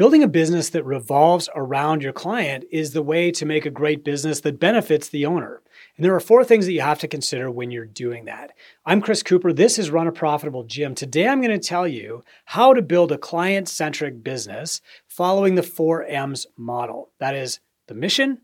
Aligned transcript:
Building 0.00 0.22
a 0.22 0.28
business 0.28 0.70
that 0.70 0.86
revolves 0.86 1.50
around 1.54 2.02
your 2.02 2.14
client 2.14 2.64
is 2.70 2.94
the 2.94 3.02
way 3.02 3.30
to 3.32 3.44
make 3.44 3.66
a 3.66 3.70
great 3.70 4.02
business 4.02 4.40
that 4.40 4.58
benefits 4.58 5.10
the 5.10 5.26
owner. 5.26 5.60
And 5.94 6.02
there 6.06 6.14
are 6.14 6.20
four 6.20 6.42
things 6.42 6.64
that 6.64 6.72
you 6.72 6.80
have 6.80 7.00
to 7.00 7.06
consider 7.06 7.50
when 7.50 7.70
you're 7.70 7.84
doing 7.84 8.24
that. 8.24 8.52
I'm 8.86 9.02
Chris 9.02 9.22
Cooper. 9.22 9.52
This 9.52 9.78
is 9.78 9.90
Run 9.90 10.06
a 10.06 10.12
Profitable 10.12 10.64
Gym. 10.64 10.94
Today 10.94 11.28
I'm 11.28 11.42
going 11.42 11.50
to 11.50 11.58
tell 11.58 11.86
you 11.86 12.24
how 12.46 12.72
to 12.72 12.80
build 12.80 13.12
a 13.12 13.18
client 13.18 13.68
centric 13.68 14.24
business 14.24 14.80
following 15.06 15.54
the 15.54 15.62
four 15.62 16.02
M's 16.04 16.46
model. 16.56 17.10
That 17.18 17.34
is 17.34 17.60
the 17.86 17.94
mission, 17.94 18.38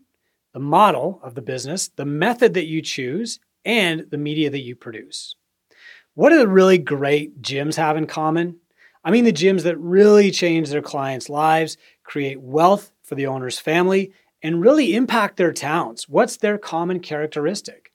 the 0.53 0.59
model 0.59 1.19
of 1.23 1.33
the 1.33 1.41
business, 1.41 1.87
the 1.87 2.05
method 2.05 2.53
that 2.53 2.67
you 2.67 2.83
choose, 2.83 3.39
and 3.65 4.05
the 4.11 4.19
media 4.19 4.51
that 4.51 4.61
you 4.61 4.75
produce. 4.75 5.35
What 6.13 6.29
do 6.29 6.37
the 6.37 6.47
really 6.47 6.77
great 6.77 7.41
gyms 7.41 7.77
have 7.77 7.97
in 7.97 8.05
common? 8.05 8.57
I 9.07 9.09
mean, 9.09 9.23
the 9.23 9.31
gyms 9.31 9.63
that 9.63 9.79
really 9.79 10.31
change 10.31 10.69
their 10.69 10.81
clients' 10.81 11.29
lives, 11.29 11.77
create 12.03 12.41
wealth 12.41 12.91
for 13.03 13.15
the 13.15 13.27
owner's 13.27 13.57
family, 13.57 14.11
and 14.43 14.61
really 14.61 14.97
impact 14.97 15.37
their 15.37 15.53
towns. 15.53 16.09
What's 16.09 16.35
their 16.35 16.57
common 16.57 16.99
characteristic? 16.99 17.93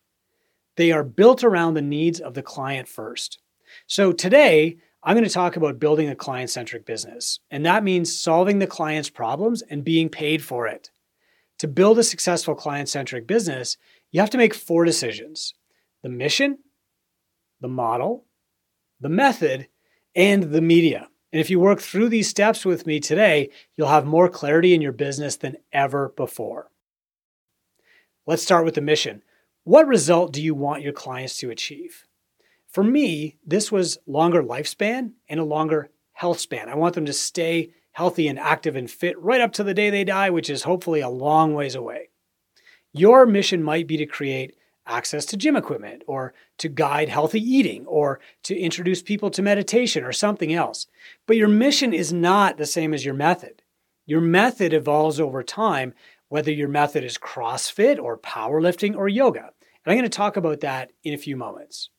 They 0.77 0.91
are 0.91 1.05
built 1.05 1.45
around 1.45 1.75
the 1.75 1.83
needs 1.83 2.19
of 2.19 2.33
the 2.33 2.41
client 2.41 2.89
first. 2.89 3.41
So 3.87 4.13
today, 4.13 4.79
I'm 5.03 5.15
going 5.15 5.29
to 5.29 5.31
talk 5.31 5.55
about 5.55 5.79
building 5.79 6.09
a 6.09 6.17
client 6.17 6.49
centric 6.49 6.87
business, 6.87 7.41
and 7.51 7.67
that 7.67 7.85
means 7.85 8.19
solving 8.19 8.59
the 8.59 8.67
client's 8.67 9.11
problems 9.11 9.61
and 9.61 9.85
being 9.85 10.09
paid 10.09 10.43
for 10.43 10.67
it. 10.67 10.91
To 11.59 11.69
build 11.69 11.99
a 11.99 12.05
successful 12.05 12.55
client 12.55 12.89
centric 12.89 13.27
business, 13.27 13.77
you 14.13 14.21
have 14.21 14.31
to 14.31 14.39
make 14.39 14.55
four 14.55 14.87
decisions 14.87 15.53
the 16.03 16.09
mission, 16.09 16.61
the 17.61 17.69
model, 17.69 18.25
the 18.99 19.11
method, 19.11 19.69
and 20.15 20.45
the 20.45 20.61
media. 20.61 21.09
And 21.33 21.41
if 21.41 21.49
you 21.49 21.59
work 21.59 21.81
through 21.81 22.11
these 22.11 22.29
steps 22.29 22.65
with 22.65 22.87
me 22.87 23.01
today, 23.01 23.51
you'll 23.77 23.89
have 23.89 24.05
more 24.05 24.29
clarity 24.29 24.75
in 24.75 24.83
your 24.83 24.93
business 24.93 25.37
than 25.37 25.57
ever 25.73 26.13
before. 26.17 26.71
Let's 28.27 28.43
start 28.43 28.65
with 28.65 28.75
the 28.75 28.81
mission. 28.81 29.23
What 29.65 29.87
result 29.87 30.33
do 30.33 30.43
you 30.43 30.55
want 30.55 30.83
your 30.83 30.93
clients 30.93 31.39
to 31.39 31.51
achieve? 31.51 32.05
For 32.69 32.85
me, 32.85 33.37
this 33.47 33.73
was 33.73 33.99
longer 34.07 34.43
lifespan 34.43 35.13
and 35.29 35.41
a 35.41 35.45
longer 35.45 35.91
health 36.13 36.41
span. 36.41 36.69
I 36.69 36.75
want 36.75 36.95
them 36.95 37.07
to 37.07 37.13
stay 37.13 37.73
healthy 37.93 38.29
and 38.29 38.39
active 38.39 38.77
and 38.77 38.91
fit 38.91 39.19
right 39.19 39.41
up 39.41 39.53
to 39.53 39.65
the 39.65 39.75
day 39.75 39.91
they 39.91 40.05
die, 40.05 40.31
which 40.31 40.49
is 40.51 40.63
hopefully 40.63 41.01
a 41.01 41.09
long 41.09 41.55
ways 41.55 41.75
away. 41.75 42.09
Your 42.93 43.27
mission 43.27 43.63
might 43.63 43.87
be 43.87 43.97
to 43.99 44.07
create 44.07 44.57
access 44.87 45.25
to 45.27 45.37
gym 45.37 45.57
equipment 45.57 46.03
or 46.07 46.35
to 46.59 46.69
guide 46.69 47.09
healthy 47.09 47.41
eating 47.41 47.87
or 47.87 48.21
to 48.43 48.57
introduce 48.57 49.03
people 49.03 49.31
to 49.31 49.43
meditation 49.43 50.05
or 50.05 50.13
something 50.13 50.53
else. 50.53 50.87
But 51.27 51.37
your 51.37 51.49
mission 51.49 51.93
is 51.93 52.13
not 52.13 52.57
the 52.57 52.67
same 52.67 52.93
as 52.93 53.05
your 53.05 53.15
method. 53.15 53.63
Your 54.07 54.21
method 54.21 54.73
evolves 54.73 55.21
over 55.21 55.43
time, 55.43 55.95
whether 56.29 56.51
your 56.51 56.69
method 56.69 57.05
is 57.05 57.19
CrossFit 57.19 58.03
or 58.03 58.19
powerlifting 58.19 58.97
or 58.97 59.09
yoga. 59.09 59.45
And 59.85 59.93
I'm 59.93 59.97
going 59.97 60.03
to 60.03 60.09
talk 60.09 60.37
about 60.37 60.61
that 60.61 60.93
in 61.05 61.15
a 61.15 61.19
few 61.19 61.37
moments. 61.37 61.91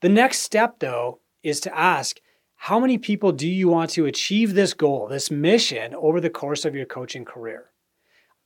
The 0.00 0.08
next 0.08 0.40
step, 0.40 0.78
though, 0.78 1.20
is 1.42 1.60
to 1.60 1.76
ask 1.76 2.20
how 2.54 2.78
many 2.78 2.98
people 2.98 3.32
do 3.32 3.48
you 3.48 3.68
want 3.68 3.90
to 3.90 4.06
achieve 4.06 4.54
this 4.54 4.72
goal, 4.72 5.08
this 5.08 5.30
mission, 5.30 5.94
over 5.94 6.20
the 6.20 6.30
course 6.30 6.64
of 6.64 6.76
your 6.76 6.86
coaching 6.86 7.24
career? 7.24 7.70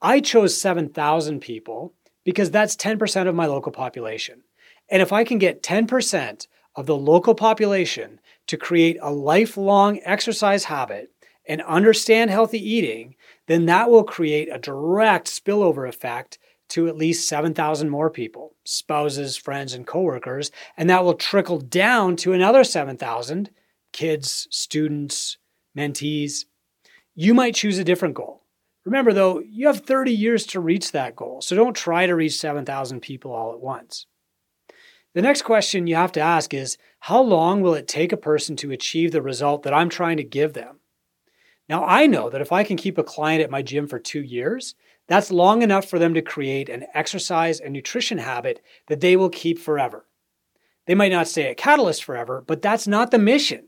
I 0.01 0.21
chose 0.21 0.59
7,000 0.59 1.41
people 1.41 1.93
because 2.27 2.51
that's 2.51 2.75
10% 2.75 3.29
of 3.29 3.37
my 3.37 3.47
local 3.47 3.71
population. 3.71 4.43
And 4.91 5.01
if 5.01 5.13
I 5.13 5.23
can 5.23 5.39
get 5.39 5.63
10% 5.63 6.49
of 6.75 6.87
the 6.87 6.97
local 6.97 7.37
population 7.37 8.21
to 8.49 8.57
create 8.57 8.99
a 9.01 9.13
lifelong 9.13 10.01
exercise 10.05 10.65
habit 10.65 11.13
and 11.49 11.63
understand 11.63 12.31
healthy 12.31 12.59
eating, 12.59 13.15
then 13.47 13.67
that 13.67 13.89
will 13.91 14.03
create 14.03 14.49
a 14.53 14.59
direct 14.59 15.29
spillover 15.29 15.89
effect 15.89 16.39
to 16.71 16.89
at 16.89 16.97
least 16.97 17.29
7,000 17.29 17.89
more 17.89 18.11
people, 18.11 18.57
spouses, 18.65 19.37
friends, 19.37 19.73
and 19.73 19.87
coworkers, 19.87 20.51
and 20.77 20.91
that 20.91 21.05
will 21.05 21.15
trickle 21.15 21.61
down 21.61 22.17
to 22.17 22.33
another 22.33 22.65
7,000 22.65 23.51
kids, 23.93 24.49
students, 24.51 25.39
mentees. 25.79 26.47
You 27.15 27.35
might 27.35 27.55
choose 27.55 27.79
a 27.79 27.85
different 27.85 28.15
goal. 28.15 28.43
Remember, 28.87 29.13
though, 29.13 29.41
you 29.41 29.67
have 29.67 29.81
30 29.81 30.13
years 30.13 30.47
to 30.47 30.61
reach 30.61 30.93
that 30.93 31.17
goal, 31.17 31.41
so 31.43 31.57
don't 31.57 31.75
try 31.75 32.07
to 32.07 32.15
reach 32.15 32.39
7,000 32.39 33.01
people 33.01 33.33
all 33.33 33.53
at 33.53 33.61
once. 33.61 34.07
The 35.13 35.23
next 35.23 35.43
question 35.43 35.89
you 35.89 35.97
have 35.97 36.13
to 36.13 36.21
ask 36.21 36.55
is 36.55 36.79
how 37.01 37.21
long 37.21 37.63
will 37.63 37.75
it 37.75 37.89
take 37.89 38.13
a 38.13 38.17
person 38.17 38.55
to 38.57 38.71
achieve 38.71 39.11
the 39.11 39.21
result 39.21 39.65
that 39.65 39.75
I'm 39.75 39.89
trying 39.89 40.19
to 40.19 40.25
give 40.25 40.53
them? 40.53 40.79
Now, 41.69 41.85
I 41.85 42.07
know 42.07 42.31
that 42.31 42.41
if 42.41 42.53
I 42.53 42.63
can 42.63 42.77
keep 42.77 42.97
a 42.97 43.03
client 43.03 43.43
at 43.43 43.51
my 43.51 43.61
gym 43.61 43.89
for 43.89 43.99
two 43.99 44.23
years, 44.23 44.77
that's 45.09 45.33
long 45.33 45.63
enough 45.63 45.87
for 45.87 45.99
them 45.99 46.15
to 46.15 46.23
create 46.23 46.69
an 46.69 46.87
exercise 46.95 47.59
and 47.59 47.73
nutrition 47.73 48.19
habit 48.19 48.63
that 48.87 49.01
they 49.01 49.17
will 49.17 49.31
keep 49.31 49.59
forever. 49.59 50.07
They 50.87 50.95
might 50.95 51.11
not 51.11 51.27
stay 51.27 51.51
at 51.51 51.57
Catalyst 51.57 52.05
forever, 52.05 52.45
but 52.47 52.63
that's 52.63 52.87
not 52.87 53.11
the 53.11 53.19
mission. 53.19 53.67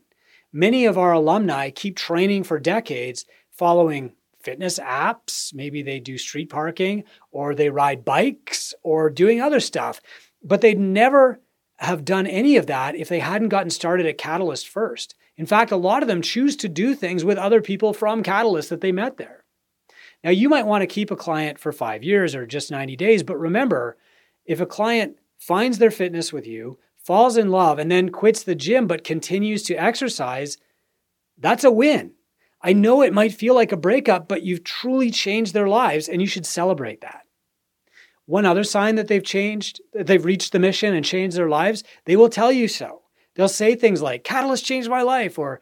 Many 0.53 0.85
of 0.85 0.97
our 0.97 1.11
alumni 1.11 1.71
keep 1.71 1.97
training 1.97 2.43
for 2.43 2.57
decades 2.57 3.25
following 3.51 4.13
fitness 4.49 4.79
apps. 4.79 5.53
Maybe 5.53 5.83
they 5.83 5.99
do 5.99 6.17
street 6.17 6.49
parking 6.49 7.03
or 7.29 7.53
they 7.53 7.69
ride 7.69 8.03
bikes 8.03 8.73
or 8.81 9.11
doing 9.11 9.41
other 9.41 9.59
stuff. 9.59 10.01
But 10.41 10.61
they'd 10.61 10.79
never 10.79 11.39
have 11.77 12.03
done 12.03 12.25
any 12.25 12.57
of 12.57 12.65
that 12.65 12.95
if 12.95 13.09
they 13.09 13.19
hadn't 13.19 13.49
gotten 13.49 13.69
started 13.69 14.07
at 14.07 14.17
Catalyst 14.17 14.67
first. 14.67 15.13
In 15.37 15.45
fact, 15.45 15.71
a 15.71 15.77
lot 15.77 16.01
of 16.01 16.07
them 16.07 16.23
choose 16.23 16.55
to 16.57 16.67
do 16.67 16.95
things 16.95 17.23
with 17.23 17.37
other 17.37 17.61
people 17.61 17.93
from 17.93 18.23
Catalyst 18.23 18.71
that 18.71 18.81
they 18.81 18.91
met 18.91 19.17
there. 19.17 19.45
Now, 20.23 20.31
you 20.31 20.49
might 20.49 20.65
want 20.65 20.81
to 20.81 20.87
keep 20.87 21.11
a 21.11 21.15
client 21.15 21.59
for 21.59 21.71
five 21.71 22.03
years 22.03 22.33
or 22.33 22.47
just 22.47 22.71
90 22.71 22.95
days, 22.95 23.21
but 23.21 23.39
remember, 23.39 23.97
if 24.45 24.59
a 24.59 24.65
client 24.65 25.17
finds 25.37 25.77
their 25.77 25.91
fitness 25.91 26.33
with 26.33 26.47
you, 26.47 26.79
falls 26.97 27.37
in 27.37 27.51
love, 27.51 27.77
and 27.77 27.91
then 27.91 28.09
quits 28.09 28.41
the 28.41 28.55
gym 28.55 28.87
but 28.87 29.03
continues 29.03 29.61
to 29.63 29.75
exercise, 29.75 30.57
that's 31.37 31.63
a 31.63 31.71
win. 31.71 32.13
I 32.61 32.73
know 32.73 33.01
it 33.01 33.13
might 33.13 33.33
feel 33.33 33.55
like 33.55 33.71
a 33.71 33.77
breakup, 33.77 34.27
but 34.27 34.43
you've 34.43 34.63
truly 34.63 35.11
changed 35.11 35.53
their 35.53 35.67
lives 35.67 36.09
and 36.09 36.21
you 36.21 36.27
should 36.27 36.45
celebrate 36.45 37.01
that. 37.01 37.25
One 38.25 38.45
other 38.45 38.63
sign 38.63 38.95
that 38.95 39.07
they've 39.07 39.23
changed, 39.23 39.81
that 39.93 40.07
they've 40.07 40.23
reached 40.23 40.51
the 40.51 40.59
mission 40.59 40.93
and 40.93 41.03
changed 41.03 41.37
their 41.37 41.49
lives, 41.49 41.83
they 42.05 42.15
will 42.15 42.29
tell 42.29 42.51
you 42.51 42.67
so. 42.67 43.01
They'll 43.35 43.47
say 43.47 43.73
things 43.75 44.01
like, 44.01 44.23
Catalyst 44.23 44.65
changed 44.65 44.89
my 44.89 45.01
life, 45.01 45.39
or, 45.39 45.61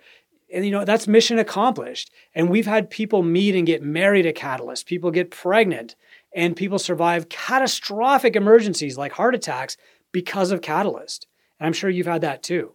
and 0.51 0.65
you 0.65 0.71
know, 0.71 0.83
that's 0.83 1.07
mission 1.07 1.39
accomplished. 1.39 2.11
And 2.33 2.49
we've 2.49 2.65
had 2.65 2.89
people 2.89 3.23
meet 3.23 3.55
and 3.55 3.67
get 3.67 3.83
married 3.83 4.25
at 4.25 4.35
Catalyst, 4.35 4.85
people 4.85 5.11
get 5.11 5.31
pregnant, 5.31 5.95
and 6.33 6.55
people 6.55 6.79
survive 6.79 7.29
catastrophic 7.29 8.35
emergencies 8.35 8.97
like 8.97 9.13
heart 9.13 9.35
attacks 9.35 9.77
because 10.11 10.51
of 10.51 10.61
Catalyst. 10.61 11.27
And 11.59 11.67
I'm 11.67 11.73
sure 11.73 11.89
you've 11.89 12.07
had 12.07 12.21
that 12.21 12.43
too. 12.43 12.73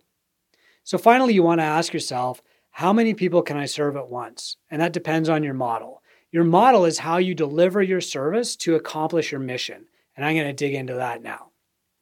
So 0.84 0.98
finally, 0.98 1.34
you 1.34 1.42
want 1.42 1.60
to 1.60 1.64
ask 1.64 1.92
yourself, 1.92 2.42
how 2.72 2.92
many 2.92 3.14
people 3.14 3.42
can 3.42 3.56
I 3.56 3.66
serve 3.66 3.96
at 3.96 4.08
once? 4.08 4.56
And 4.70 4.80
that 4.80 4.94
depends 4.94 5.28
on 5.28 5.42
your 5.42 5.54
model. 5.54 6.02
Your 6.30 6.44
model 6.44 6.86
is 6.86 6.98
how 6.98 7.18
you 7.18 7.34
deliver 7.34 7.82
your 7.82 8.00
service 8.00 8.56
to 8.56 8.74
accomplish 8.74 9.30
your 9.30 9.40
mission. 9.40 9.84
And 10.16 10.24
I'm 10.24 10.34
going 10.34 10.46
to 10.46 10.52
dig 10.52 10.74
into 10.74 10.94
that 10.94 11.22
now. 11.22 11.50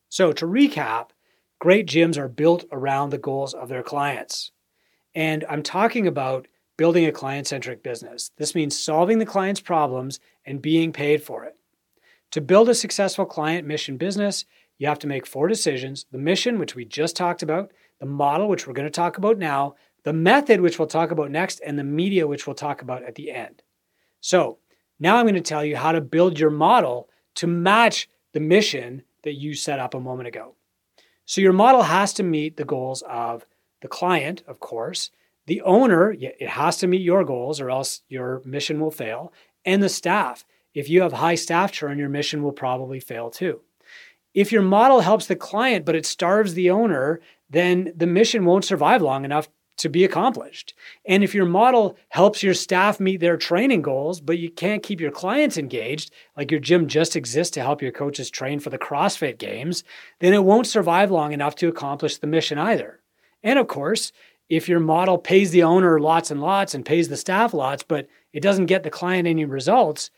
So, 0.08 0.32
to 0.32 0.46
recap, 0.46 1.10
great 1.58 1.86
gyms 1.86 2.16
are 2.16 2.28
built 2.28 2.64
around 2.70 3.10
the 3.10 3.18
goals 3.18 3.52
of 3.52 3.68
their 3.68 3.82
clients. 3.82 4.52
And 5.14 5.44
I'm 5.48 5.62
talking 5.62 6.06
about 6.06 6.46
building 6.76 7.04
a 7.04 7.12
client 7.12 7.48
centric 7.48 7.82
business. 7.82 8.30
This 8.36 8.54
means 8.54 8.78
solving 8.78 9.18
the 9.18 9.26
client's 9.26 9.60
problems 9.60 10.20
and 10.46 10.62
being 10.62 10.92
paid 10.92 11.22
for 11.22 11.44
it. 11.44 11.56
To 12.30 12.40
build 12.40 12.68
a 12.68 12.74
successful 12.74 13.26
client 13.26 13.66
mission 13.66 13.96
business, 13.96 14.44
you 14.78 14.86
have 14.86 15.00
to 15.00 15.08
make 15.08 15.26
four 15.26 15.48
decisions 15.48 16.06
the 16.12 16.18
mission, 16.18 16.58
which 16.58 16.76
we 16.76 16.84
just 16.84 17.16
talked 17.16 17.42
about, 17.42 17.72
the 17.98 18.06
model, 18.06 18.48
which 18.48 18.66
we're 18.66 18.72
going 18.72 18.86
to 18.86 18.90
talk 18.90 19.18
about 19.18 19.36
now, 19.36 19.74
the 20.02 20.12
method, 20.12 20.60
which 20.60 20.78
we'll 20.78 20.88
talk 20.88 21.10
about 21.10 21.30
next, 21.30 21.60
and 21.64 21.78
the 21.78 21.84
media, 21.84 22.26
which 22.26 22.46
we'll 22.46 22.54
talk 22.54 22.82
about 22.82 23.02
at 23.02 23.14
the 23.14 23.30
end. 23.30 23.62
So 24.20 24.58
now 24.98 25.16
I'm 25.16 25.24
going 25.24 25.34
to 25.34 25.40
tell 25.40 25.64
you 25.64 25.76
how 25.76 25.92
to 25.92 26.00
build 26.00 26.38
your 26.38 26.50
model 26.50 27.08
to 27.36 27.46
match 27.46 28.08
the 28.32 28.40
mission 28.40 29.02
that 29.22 29.34
you 29.34 29.54
set 29.54 29.78
up 29.78 29.94
a 29.94 30.00
moment 30.00 30.28
ago. 30.28 30.54
So 31.24 31.40
your 31.40 31.52
model 31.52 31.82
has 31.82 32.12
to 32.14 32.22
meet 32.22 32.56
the 32.56 32.64
goals 32.64 33.02
of 33.02 33.46
the 33.82 33.88
client, 33.88 34.42
of 34.46 34.60
course, 34.60 35.10
the 35.46 35.62
owner, 35.62 36.12
it 36.12 36.48
has 36.48 36.76
to 36.78 36.86
meet 36.86 37.00
your 37.00 37.24
goals 37.24 37.60
or 37.60 37.70
else 37.70 38.02
your 38.08 38.42
mission 38.44 38.78
will 38.78 38.90
fail, 38.90 39.32
and 39.64 39.82
the 39.82 39.88
staff. 39.88 40.44
If 40.74 40.88
you 40.88 41.02
have 41.02 41.14
high 41.14 41.34
staff 41.34 41.72
churn, 41.72 41.98
your 41.98 42.08
mission 42.08 42.42
will 42.42 42.52
probably 42.52 43.00
fail 43.00 43.30
too. 43.30 43.60
If 44.32 44.52
your 44.52 44.62
model 44.62 45.00
helps 45.00 45.26
the 45.26 45.36
client 45.36 45.84
but 45.84 45.96
it 45.96 46.06
starves 46.06 46.54
the 46.54 46.70
owner, 46.70 47.20
then 47.48 47.92
the 47.96 48.06
mission 48.06 48.44
won't 48.44 48.64
survive 48.64 49.02
long 49.02 49.24
enough 49.24 49.48
to 49.80 49.88
be 49.88 50.04
accomplished. 50.04 50.74
And 51.04 51.24
if 51.24 51.34
your 51.34 51.46
model 51.46 51.96
helps 52.08 52.42
your 52.42 52.54
staff 52.54 53.00
meet 53.00 53.20
their 53.20 53.36
training 53.36 53.82
goals, 53.82 54.20
but 54.20 54.38
you 54.38 54.50
can't 54.50 54.82
keep 54.82 55.00
your 55.00 55.10
clients 55.10 55.56
engaged, 55.56 56.12
like 56.36 56.50
your 56.50 56.60
gym 56.60 56.86
just 56.86 57.16
exists 57.16 57.52
to 57.54 57.62
help 57.62 57.82
your 57.82 57.92
coaches 57.92 58.30
train 58.30 58.60
for 58.60 58.70
the 58.70 58.78
CrossFit 58.78 59.38
games, 59.38 59.84
then 60.20 60.32
it 60.32 60.44
won't 60.44 60.66
survive 60.66 61.10
long 61.10 61.32
enough 61.32 61.54
to 61.56 61.68
accomplish 61.68 62.18
the 62.18 62.26
mission 62.26 62.58
either. 62.58 63.00
And 63.42 63.58
of 63.58 63.68
course, 63.68 64.12
if 64.48 64.68
your 64.68 64.80
model 64.80 65.16
pays 65.16 65.50
the 65.50 65.62
owner 65.62 66.00
lots 66.00 66.30
and 66.30 66.40
lots 66.40 66.74
and 66.74 66.84
pays 66.84 67.08
the 67.08 67.16
staff 67.16 67.54
lots, 67.54 67.82
but 67.82 68.08
it 68.32 68.42
doesn't 68.42 68.66
get 68.66 68.82
the 68.82 68.90
client 68.90 69.28
any 69.28 69.44
results, 69.44 70.10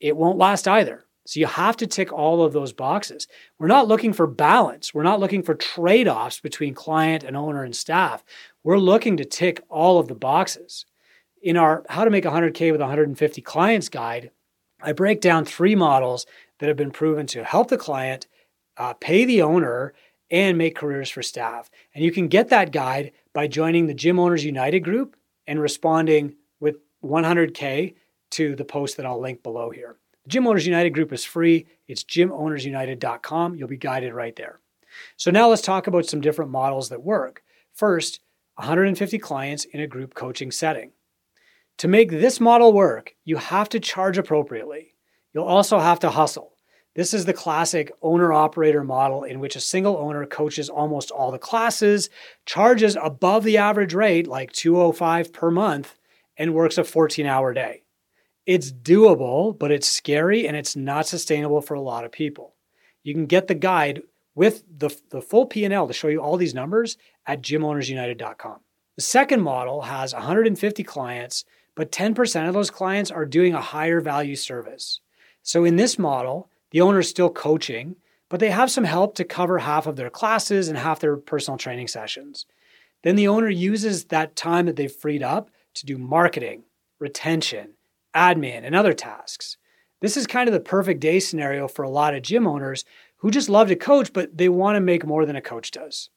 it 0.00 0.16
won't 0.16 0.38
last 0.38 0.66
either. 0.68 1.04
So 1.28 1.40
you 1.40 1.46
have 1.46 1.76
to 1.76 1.86
tick 1.86 2.10
all 2.10 2.42
of 2.42 2.54
those 2.54 2.72
boxes. 2.72 3.28
We're 3.58 3.66
not 3.66 3.86
looking 3.86 4.14
for 4.14 4.26
balance. 4.26 4.94
We're 4.94 5.02
not 5.02 5.20
looking 5.20 5.42
for 5.42 5.54
trade 5.54 6.08
offs 6.08 6.40
between 6.40 6.72
client 6.72 7.22
and 7.22 7.36
owner 7.36 7.64
and 7.64 7.76
staff. 7.76 8.24
We're 8.64 8.78
looking 8.78 9.18
to 9.18 9.26
tick 9.26 9.60
all 9.68 9.98
of 9.98 10.08
the 10.08 10.14
boxes. 10.14 10.86
In 11.42 11.58
our 11.58 11.84
How 11.90 12.04
to 12.04 12.10
Make 12.10 12.24
100K 12.24 12.72
with 12.72 12.80
150 12.80 13.42
Clients 13.42 13.90
guide, 13.90 14.30
I 14.80 14.92
break 14.92 15.20
down 15.20 15.44
three 15.44 15.74
models 15.74 16.24
that 16.60 16.68
have 16.68 16.78
been 16.78 16.92
proven 16.92 17.26
to 17.26 17.44
help 17.44 17.68
the 17.68 17.76
client, 17.76 18.26
uh, 18.78 18.94
pay 18.94 19.26
the 19.26 19.42
owner, 19.42 19.92
and 20.30 20.56
make 20.56 20.76
careers 20.76 21.10
for 21.10 21.22
staff. 21.22 21.68
And 21.94 22.02
you 22.02 22.10
can 22.10 22.28
get 22.28 22.48
that 22.48 22.72
guide 22.72 23.12
by 23.34 23.48
joining 23.48 23.86
the 23.86 23.92
Gym 23.92 24.18
Owners 24.18 24.46
United 24.46 24.80
group 24.80 25.14
and 25.46 25.60
responding 25.60 26.36
with 26.58 26.76
100K 27.04 27.96
to 28.30 28.56
the 28.56 28.64
post 28.64 28.96
that 28.96 29.04
I'll 29.04 29.20
link 29.20 29.42
below 29.42 29.68
here. 29.68 29.98
Gym 30.28 30.46
Owners 30.46 30.66
United 30.66 30.90
group 30.90 31.12
is 31.12 31.24
free. 31.24 31.66
It's 31.88 32.04
gymownersunited.com. 32.04 33.56
You'll 33.56 33.68
be 33.68 33.78
guided 33.78 34.12
right 34.12 34.36
there. 34.36 34.60
So 35.16 35.30
now 35.30 35.48
let's 35.48 35.62
talk 35.62 35.86
about 35.86 36.06
some 36.06 36.20
different 36.20 36.50
models 36.50 36.90
that 36.90 37.02
work. 37.02 37.42
First, 37.72 38.20
150 38.56 39.18
clients 39.18 39.64
in 39.64 39.80
a 39.80 39.86
group 39.86 40.14
coaching 40.14 40.50
setting. 40.50 40.92
To 41.78 41.88
make 41.88 42.10
this 42.10 42.40
model 42.40 42.72
work, 42.72 43.14
you 43.24 43.36
have 43.36 43.68
to 43.70 43.80
charge 43.80 44.18
appropriately. 44.18 44.94
You'll 45.32 45.44
also 45.44 45.78
have 45.78 46.00
to 46.00 46.10
hustle. 46.10 46.52
This 46.94 47.14
is 47.14 47.24
the 47.24 47.32
classic 47.32 47.92
owner 48.02 48.32
operator 48.32 48.82
model 48.82 49.22
in 49.22 49.38
which 49.40 49.56
a 49.56 49.60
single 49.60 49.96
owner 49.96 50.26
coaches 50.26 50.68
almost 50.68 51.10
all 51.10 51.30
the 51.30 51.38
classes, 51.38 52.10
charges 52.44 52.96
above 53.00 53.44
the 53.44 53.56
average 53.56 53.94
rate, 53.94 54.26
like 54.26 54.52
205 54.52 55.32
per 55.32 55.50
month, 55.50 55.94
and 56.36 56.54
works 56.54 56.76
a 56.76 56.84
14 56.84 57.24
hour 57.24 57.54
day. 57.54 57.82
It's 58.48 58.72
doable, 58.72 59.58
but 59.58 59.70
it's 59.70 59.86
scary 59.86 60.48
and 60.48 60.56
it's 60.56 60.74
not 60.74 61.06
sustainable 61.06 61.60
for 61.60 61.74
a 61.74 61.82
lot 61.82 62.06
of 62.06 62.10
people. 62.10 62.54
You 63.02 63.12
can 63.12 63.26
get 63.26 63.46
the 63.46 63.54
guide 63.54 64.00
with 64.34 64.64
the, 64.74 64.88
the 65.10 65.20
full 65.20 65.44
P&L 65.44 65.86
to 65.86 65.92
show 65.92 66.08
you 66.08 66.22
all 66.22 66.38
these 66.38 66.54
numbers 66.54 66.96
at 67.26 67.42
gymownersunited.com. 67.42 68.60
The 68.96 69.02
second 69.02 69.42
model 69.42 69.82
has 69.82 70.14
150 70.14 70.82
clients, 70.84 71.44
but 71.74 71.92
10% 71.92 72.48
of 72.48 72.54
those 72.54 72.70
clients 72.70 73.10
are 73.10 73.26
doing 73.26 73.52
a 73.52 73.60
higher 73.60 74.00
value 74.00 74.34
service. 74.34 75.00
So 75.42 75.66
in 75.66 75.76
this 75.76 75.98
model, 75.98 76.48
the 76.70 76.80
owner 76.80 77.00
is 77.00 77.10
still 77.10 77.28
coaching, 77.28 77.96
but 78.30 78.40
they 78.40 78.50
have 78.50 78.70
some 78.70 78.84
help 78.84 79.14
to 79.16 79.24
cover 79.24 79.58
half 79.58 79.86
of 79.86 79.96
their 79.96 80.08
classes 80.08 80.68
and 80.68 80.78
half 80.78 81.00
their 81.00 81.18
personal 81.18 81.58
training 81.58 81.88
sessions. 81.88 82.46
Then 83.02 83.16
the 83.16 83.28
owner 83.28 83.50
uses 83.50 84.06
that 84.06 84.36
time 84.36 84.64
that 84.64 84.76
they've 84.76 84.90
freed 84.90 85.22
up 85.22 85.50
to 85.74 85.84
do 85.84 85.98
marketing, 85.98 86.62
retention, 86.98 87.74
admin, 88.18 88.64
and 88.64 88.74
other 88.74 88.92
tasks. 88.92 89.56
This 90.00 90.16
is 90.16 90.26
kind 90.26 90.48
of 90.48 90.52
the 90.52 90.60
perfect 90.60 91.00
day 91.00 91.20
scenario 91.20 91.68
for 91.68 91.84
a 91.84 91.90
lot 91.90 92.14
of 92.14 92.22
gym 92.22 92.46
owners 92.46 92.84
who 93.18 93.30
just 93.30 93.48
love 93.48 93.68
to 93.68 93.76
coach, 93.76 94.12
but 94.12 94.36
they 94.36 94.48
want 94.48 94.76
to 94.76 94.80
make 94.80 95.06
more 95.06 95.24
than 95.24 95.36
a 95.36 95.40
coach 95.40 95.70
does. 95.70 96.10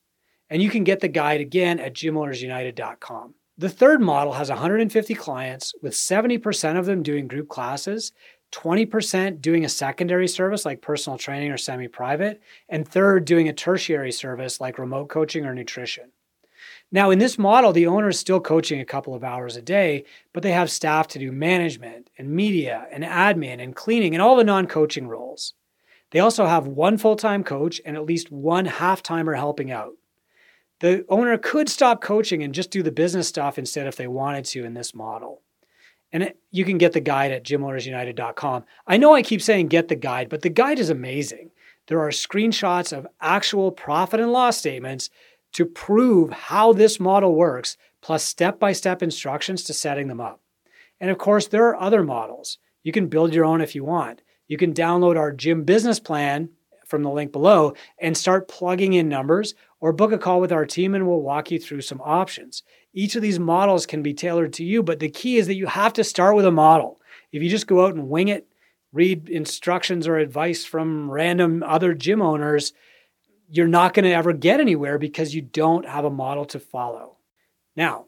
And 0.50 0.62
you 0.62 0.70
can 0.70 0.84
get 0.84 1.00
the 1.00 1.08
guide 1.08 1.42
again 1.42 1.80
at 1.80 1.94
gymownersunited.com. 1.94 3.36
The 3.58 3.70
third 3.70 4.02
model 4.02 4.34
has 4.34 4.50
150 4.50 5.14
clients, 5.14 5.74
with 5.82 5.94
70% 5.94 6.80
of 6.80 6.86
them 6.86 7.04
doing 7.04 7.28
group 7.28 7.48
classes, 7.48 8.12
20% 8.52 9.42
doing 9.42 9.66
a 9.66 9.70
secondary 9.70 10.28
service 10.28 10.66
like 10.66 10.82
personal 10.82 11.18
training 11.18 11.52
or 11.52 11.58
semi 11.58 11.88
private, 11.88 12.42
and 12.70 12.88
third 12.88 13.26
doing 13.26 13.48
a 13.48 13.54
tertiary 13.54 14.12
service 14.12 14.60
like 14.60 14.78
remote 14.78 15.10
coaching 15.10 15.46
or 15.46 15.54
nutrition. 15.54 16.12
Now, 16.92 17.10
in 17.10 17.20
this 17.20 17.38
model, 17.38 17.72
the 17.72 17.88
owner 17.88 18.10
is 18.10 18.20
still 18.20 18.42
coaching 18.42 18.82
a 18.82 18.86
couple 18.86 19.16
of 19.16 19.24
hours 19.24 19.56
a 19.56 19.62
day, 19.62 20.04
but 20.34 20.44
they 20.44 20.52
have 20.52 20.70
staff 20.70 21.08
to 21.10 21.20
do 21.20 21.32
management 21.32 22.10
and 22.18 22.30
media 22.30 22.86
and 22.92 23.04
admin 23.04 23.64
and 23.64 23.76
cleaning 23.76 24.14
and 24.14 24.22
all 24.22 24.36
the 24.36 24.44
non 24.44 24.68
coaching 24.68 25.08
roles. 25.08 25.54
They 26.12 26.20
also 26.20 26.46
have 26.46 26.68
one 26.68 26.98
full 26.98 27.16
time 27.16 27.44
coach 27.44 27.80
and 27.86 27.96
at 27.96 28.06
least 28.06 28.32
one 28.32 28.66
half 28.66 29.02
timer 29.02 29.36
helping 29.36 29.72
out. 29.72 29.94
The 30.82 31.06
owner 31.08 31.38
could 31.38 31.70
stop 31.70 32.02
coaching 32.02 32.44
and 32.44 32.54
just 32.54 32.72
do 32.72 32.84
the 32.84 32.92
business 32.92 33.28
stuff 33.28 33.58
instead 33.58 33.88
if 33.88 33.96
they 33.96 34.08
wanted 34.08 34.46
to 34.46 34.66
in 34.66 34.74
this 34.74 34.94
model. 34.94 35.42
And 36.12 36.34
you 36.50 36.66
can 36.66 36.78
get 36.78 36.92
the 36.92 37.00
guide 37.00 37.32
at 37.32 37.46
gymownersunited.com. 37.46 38.66
I 38.86 38.98
know 38.98 39.16
I 39.16 39.22
keep 39.22 39.42
saying 39.42 39.68
get 39.68 39.88
the 39.88 39.96
guide, 39.96 40.28
but 40.28 40.42
the 40.42 40.50
guide 40.50 40.80
is 40.80 40.90
amazing. 40.90 41.52
There 41.88 42.02
are 42.02 42.10
screenshots 42.10 42.96
of 42.96 43.08
actual 43.22 43.72
profit 43.72 44.20
and 44.20 44.32
loss 44.32 44.58
statements 44.58 45.10
to 45.54 45.66
prove 45.66 46.32
how 46.32 46.74
this 46.74 47.00
model 47.00 47.36
works, 47.36 47.78
plus 48.02 48.24
step 48.24 48.60
by 48.60 48.72
step 48.72 49.04
instructions 49.04 49.64
to 49.64 49.74
setting 49.74 50.08
them 50.08 50.22
up. 50.22 50.42
And 51.00 51.10
of 51.10 51.18
course, 51.18 51.48
there 51.48 51.68
are 51.68 51.82
other 51.82 52.04
models. 52.04 52.58
You 52.84 52.92
can 52.92 53.08
build 53.08 53.34
your 53.34 53.46
own 53.46 53.62
if 53.62 53.76
you 53.76 53.84
want. 53.84 54.22
You 54.48 54.58
can 54.58 54.74
download 54.74 55.18
our 55.18 55.32
gym 55.32 55.64
business 55.64 56.00
plan 56.00 56.50
from 56.86 57.04
the 57.04 57.10
link 57.10 57.32
below 57.32 57.74
and 58.00 58.18
start 58.18 58.50
plugging 58.50 58.94
in 58.94 59.08
numbers 59.08 59.56
or 59.80 59.94
book 59.94 60.12
a 60.12 60.18
call 60.18 60.42
with 60.42 60.52
our 60.52 60.66
team 60.66 60.94
and 60.94 61.08
we'll 61.08 61.22
walk 61.22 61.50
you 61.50 61.58
through 61.58 61.82
some 61.82 62.02
options. 62.04 62.64
Each 62.94 63.16
of 63.16 63.22
these 63.22 63.40
models 63.40 63.86
can 63.86 64.04
be 64.04 64.14
tailored 64.14 64.54
to 64.54 64.66
you, 64.66 64.84
but 64.84 65.00
the 65.00 65.10
key 65.10 65.38
is 65.38 65.48
that 65.48 65.56
you 65.56 65.68
have 65.68 65.94
to 65.94 66.04
start 66.04 66.36
with 66.36 66.46
a 66.46 66.52
model. 66.52 67.00
If 67.32 67.42
you 67.42 67.50
just 67.50 67.66
go 67.66 67.86
out 67.86 67.96
and 67.96 68.10
wing 68.10 68.28
it, 68.28 68.46
read 68.92 69.30
instructions 69.30 70.06
or 70.08 70.18
advice 70.18 70.66
from 70.66 71.10
random 71.10 71.64
other 71.64 71.94
gym 71.94 72.22
owners, 72.22 72.74
you're 73.52 73.68
not 73.68 73.94
going 73.94 74.06
to 74.06 74.14
ever 74.14 74.32
get 74.34 74.60
anywhere 74.62 74.98
because 74.98 75.36
you 75.36 75.42
don't 75.42 75.86
have 75.86 76.06
a 76.06 76.10
model 76.10 76.46
to 76.46 76.60
follow. 76.60 77.18
Now, 77.76 78.06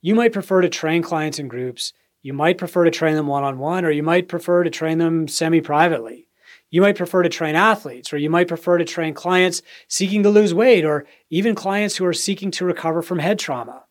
you 0.00 0.14
might 0.14 0.32
prefer 0.32 0.62
to 0.62 0.68
train 0.68 1.02
clients 1.02 1.38
in 1.38 1.48
groups. 1.48 1.92
You 2.22 2.32
might 2.32 2.58
prefer 2.58 2.84
to 2.84 2.90
train 2.90 3.14
them 3.14 3.26
one 3.26 3.44
on 3.44 3.58
one, 3.58 3.84
or 3.84 3.90
you 3.90 4.02
might 4.02 4.28
prefer 4.28 4.64
to 4.64 4.70
train 4.70 4.98
them 4.98 5.28
semi 5.28 5.60
privately. 5.60 6.28
You 6.70 6.80
might 6.80 6.96
prefer 6.96 7.22
to 7.22 7.28
train 7.28 7.54
athletes, 7.54 8.12
or 8.12 8.16
you 8.16 8.30
might 8.30 8.48
prefer 8.48 8.78
to 8.78 8.84
train 8.84 9.14
clients 9.14 9.62
seeking 9.86 10.22
to 10.22 10.30
lose 10.30 10.54
weight, 10.54 10.84
or 10.84 11.06
even 11.30 11.54
clients 11.54 11.96
who 11.96 12.06
are 12.06 12.12
seeking 12.12 12.50
to 12.52 12.64
recover 12.64 13.02
from 13.02 13.18
head 13.18 13.38
trauma. 13.38 13.84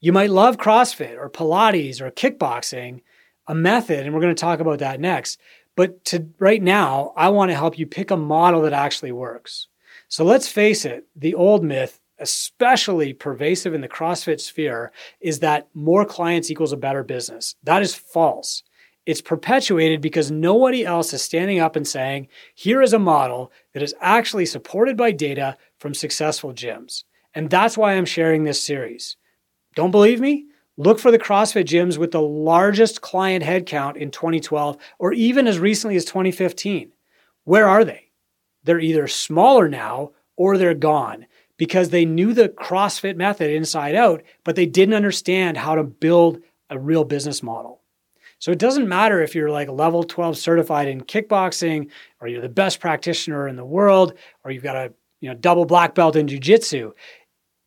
You 0.00 0.12
might 0.12 0.30
love 0.30 0.56
CrossFit 0.56 1.16
or 1.16 1.28
Pilates 1.28 2.00
or 2.00 2.10
kickboxing, 2.10 3.02
a 3.46 3.54
method, 3.54 4.04
and 4.04 4.14
we're 4.14 4.20
going 4.20 4.34
to 4.34 4.40
talk 4.40 4.60
about 4.60 4.78
that 4.78 5.00
next. 5.00 5.40
But 5.76 6.04
to 6.06 6.28
right 6.38 6.62
now, 6.62 7.12
I 7.16 7.30
want 7.30 7.50
to 7.50 7.56
help 7.56 7.78
you 7.78 7.86
pick 7.86 8.10
a 8.10 8.16
model 8.16 8.62
that 8.62 8.72
actually 8.72 9.12
works. 9.12 9.68
So 10.12 10.26
let's 10.26 10.46
face 10.46 10.84
it, 10.84 11.06
the 11.16 11.34
old 11.34 11.64
myth, 11.64 11.98
especially 12.18 13.14
pervasive 13.14 13.72
in 13.72 13.80
the 13.80 13.88
CrossFit 13.88 14.40
sphere, 14.42 14.92
is 15.22 15.38
that 15.38 15.68
more 15.72 16.04
clients 16.04 16.50
equals 16.50 16.74
a 16.74 16.76
better 16.76 17.02
business. 17.02 17.54
That 17.62 17.80
is 17.80 17.94
false. 17.94 18.62
It's 19.06 19.22
perpetuated 19.22 20.02
because 20.02 20.30
nobody 20.30 20.84
else 20.84 21.14
is 21.14 21.22
standing 21.22 21.60
up 21.60 21.76
and 21.76 21.88
saying, 21.88 22.28
here 22.54 22.82
is 22.82 22.92
a 22.92 22.98
model 22.98 23.52
that 23.72 23.82
is 23.82 23.94
actually 24.02 24.44
supported 24.44 24.98
by 24.98 25.12
data 25.12 25.56
from 25.78 25.94
successful 25.94 26.52
gyms. 26.52 27.04
And 27.34 27.48
that's 27.48 27.78
why 27.78 27.94
I'm 27.94 28.04
sharing 28.04 28.44
this 28.44 28.62
series. 28.62 29.16
Don't 29.76 29.92
believe 29.92 30.20
me? 30.20 30.44
Look 30.76 30.98
for 30.98 31.10
the 31.10 31.18
CrossFit 31.18 31.64
gyms 31.64 31.96
with 31.96 32.10
the 32.10 32.20
largest 32.20 33.00
client 33.00 33.42
headcount 33.42 33.96
in 33.96 34.10
2012 34.10 34.76
or 34.98 35.14
even 35.14 35.46
as 35.46 35.58
recently 35.58 35.96
as 35.96 36.04
2015. 36.04 36.92
Where 37.44 37.66
are 37.66 37.86
they? 37.86 38.11
They're 38.64 38.80
either 38.80 39.06
smaller 39.06 39.68
now 39.68 40.12
or 40.36 40.56
they're 40.56 40.74
gone 40.74 41.26
because 41.56 41.90
they 41.90 42.04
knew 42.04 42.32
the 42.32 42.48
CrossFit 42.48 43.16
method 43.16 43.50
inside 43.50 43.94
out, 43.94 44.22
but 44.44 44.56
they 44.56 44.66
didn't 44.66 44.94
understand 44.94 45.56
how 45.56 45.74
to 45.74 45.84
build 45.84 46.40
a 46.70 46.78
real 46.78 47.04
business 47.04 47.42
model. 47.42 47.80
So 48.38 48.50
it 48.50 48.58
doesn't 48.58 48.88
matter 48.88 49.22
if 49.22 49.36
you're 49.36 49.50
like 49.50 49.68
level 49.68 50.02
12 50.02 50.36
certified 50.36 50.88
in 50.88 51.02
kickboxing 51.02 51.90
or 52.20 52.26
you're 52.26 52.42
the 52.42 52.48
best 52.48 52.80
practitioner 52.80 53.46
in 53.46 53.54
the 53.54 53.64
world 53.64 54.14
or 54.42 54.50
you've 54.50 54.64
got 54.64 54.74
a 54.74 54.92
you 55.20 55.28
know 55.28 55.36
double 55.36 55.64
black 55.64 55.94
belt 55.94 56.16
in 56.16 56.26
jiu-jitsu. 56.26 56.92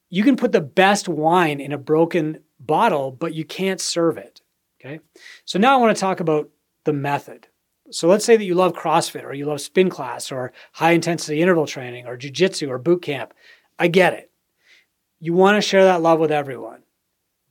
You 0.10 0.24
can 0.24 0.36
put 0.36 0.52
the 0.52 0.62
best 0.62 1.08
wine 1.08 1.62
in 1.62 1.72
a 1.72 1.78
broken 1.78 2.40
bottle, 2.60 3.12
but 3.12 3.34
you 3.34 3.46
can't 3.46 3.80
serve 3.80 4.18
it. 4.18 4.42
Okay? 4.82 5.00
So 5.46 5.58
now 5.60 5.78
I 5.78 5.82
want 5.82 5.96
to 5.96 6.02
talk 6.02 6.20
about 6.20 6.50
the 6.84 6.94
method. 6.94 7.48
So 7.92 8.08
let's 8.08 8.26
say 8.26 8.36
that 8.36 8.46
you 8.46 8.56
love 8.56 8.74
CrossFit 8.74 9.24
or 9.24 9.34
you 9.34 9.46
love 9.46 9.62
spin 9.62 9.90
class 9.90 10.32
or 10.32 10.54
high 10.74 10.92
intensity 10.92 11.42
interval 11.42 11.68
training 11.68 12.08
or 12.08 12.18
jujitsu 12.18 12.68
or 12.70 12.78
boot 12.80 13.04
camp. 13.04 13.34
I 13.78 13.88
get 13.88 14.14
it. 14.14 14.32
You 15.20 15.34
want 15.34 15.58
to 15.58 15.68
share 15.68 15.84
that 15.86 16.02
love 16.02 16.20
with 16.20 16.32
everyone. 16.32 16.82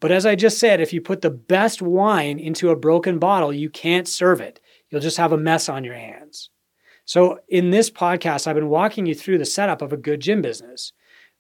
But 0.00 0.10
as 0.10 0.26
I 0.26 0.34
just 0.34 0.58
said, 0.58 0.80
if 0.80 0.92
you 0.92 1.00
put 1.00 1.22
the 1.22 1.30
best 1.30 1.80
wine 1.80 2.38
into 2.38 2.70
a 2.70 2.76
broken 2.76 3.18
bottle, 3.18 3.52
you 3.52 3.70
can't 3.70 4.08
serve 4.08 4.40
it. 4.40 4.60
You'll 4.90 5.00
just 5.00 5.16
have 5.16 5.32
a 5.32 5.38
mess 5.38 5.68
on 5.68 5.84
your 5.84 5.94
hands. 5.94 6.50
So 7.04 7.38
in 7.48 7.70
this 7.70 7.90
podcast, 7.90 8.46
I've 8.46 8.54
been 8.54 8.68
walking 8.68 9.06
you 9.06 9.14
through 9.14 9.38
the 9.38 9.44
setup 9.44 9.82
of 9.82 9.92
a 9.92 9.96
good 9.96 10.20
gym 10.20 10.42
business. 10.42 10.92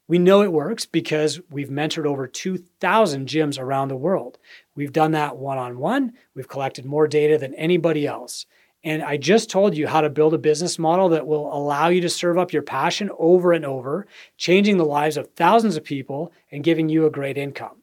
We 0.06 0.18
know 0.18 0.42
it 0.42 0.52
works 0.52 0.84
because 0.84 1.40
we've 1.50 1.68
mentored 1.68 2.06
over 2.06 2.26
2,000 2.26 3.26
gyms 3.26 3.58
around 3.58 3.88
the 3.88 3.96
world. 3.96 4.38
We've 4.74 4.92
done 4.92 5.12
that 5.12 5.36
one 5.36 5.56
on 5.56 5.78
one. 5.78 6.12
We've 6.34 6.48
collected 6.48 6.84
more 6.84 7.08
data 7.08 7.38
than 7.38 7.54
anybody 7.54 8.06
else. 8.06 8.44
And 8.84 9.02
I 9.02 9.16
just 9.16 9.50
told 9.50 9.74
you 9.74 9.88
how 9.88 10.02
to 10.02 10.10
build 10.10 10.34
a 10.34 10.38
business 10.38 10.78
model 10.78 11.08
that 11.08 11.26
will 11.26 11.52
allow 11.52 11.88
you 11.88 12.02
to 12.02 12.10
serve 12.10 12.36
up 12.36 12.52
your 12.52 12.62
passion 12.62 13.10
over 13.18 13.52
and 13.52 13.64
over, 13.64 14.06
changing 14.36 14.76
the 14.76 14.84
lives 14.84 15.16
of 15.16 15.30
thousands 15.32 15.76
of 15.76 15.84
people 15.84 16.32
and 16.52 16.62
giving 16.62 16.90
you 16.90 17.06
a 17.06 17.10
great 17.10 17.38
income. 17.38 17.82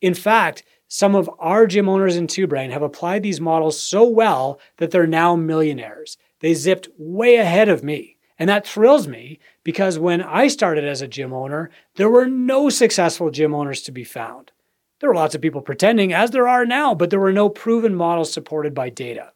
In 0.00 0.14
fact, 0.14 0.64
some 0.88 1.14
of 1.14 1.30
our 1.38 1.66
gym 1.66 1.88
owners 1.88 2.16
in 2.16 2.26
Two 2.26 2.48
have 2.48 2.82
applied 2.82 3.22
these 3.22 3.40
models 3.40 3.78
so 3.78 4.08
well 4.08 4.58
that 4.78 4.90
they're 4.90 5.06
now 5.06 5.36
millionaires. 5.36 6.16
They 6.40 6.54
zipped 6.54 6.88
way 6.98 7.36
ahead 7.36 7.68
of 7.68 7.84
me. 7.84 8.16
And 8.38 8.48
that 8.48 8.66
thrills 8.66 9.06
me 9.06 9.38
because 9.62 9.98
when 9.98 10.22
I 10.22 10.48
started 10.48 10.84
as 10.84 11.00
a 11.02 11.06
gym 11.06 11.32
owner, 11.32 11.70
there 11.94 12.10
were 12.10 12.26
no 12.26 12.70
successful 12.70 13.30
gym 13.30 13.54
owners 13.54 13.82
to 13.82 13.92
be 13.92 14.02
found. 14.02 14.50
There 14.98 15.10
were 15.10 15.14
lots 15.14 15.34
of 15.34 15.40
people 15.40 15.60
pretending, 15.60 16.12
as 16.12 16.30
there 16.30 16.48
are 16.48 16.64
now, 16.64 16.94
but 16.94 17.10
there 17.10 17.20
were 17.20 17.32
no 17.32 17.48
proven 17.48 17.94
models 17.94 18.32
supported 18.32 18.74
by 18.74 18.88
data. 18.88 19.32